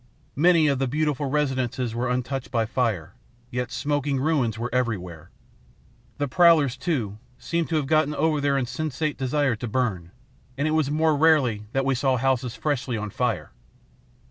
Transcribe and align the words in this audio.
Many 0.35 0.65
of 0.67 0.79
the 0.79 0.87
beautiful 0.87 1.27
residences 1.29 1.93
were 1.93 2.09
untouched 2.09 2.49
by 2.49 2.65
fire, 2.65 3.13
yet 3.51 3.71
smoking 3.71 4.19
ruins 4.19 4.57
were 4.57 4.73
everywhere. 4.73 5.29
The 6.17 6.27
prowlers, 6.27 6.75
too, 6.75 7.19
seemed 7.37 7.69
to 7.69 7.75
have 7.75 7.85
got 7.85 8.09
over 8.11 8.41
their 8.41 8.57
insensate 8.57 9.15
desire 9.15 9.55
to 9.57 9.67
burn, 9.67 10.09
and 10.57 10.67
it 10.67 10.71
was 10.71 10.89
more 10.89 11.15
rarely 11.15 11.67
that 11.73 11.85
we 11.85 11.93
saw 11.93 12.17
houses 12.17 12.55
freshly 12.55 12.97
on 12.97 13.11
fire. 13.11 13.51